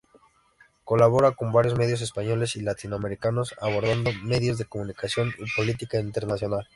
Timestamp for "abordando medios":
3.61-4.57